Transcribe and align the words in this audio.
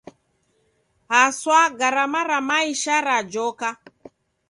Haswa 1.11 1.61
garama 1.79 2.21
ra 2.29 2.39
maisha 2.49 2.95
rajoka. 3.07 3.69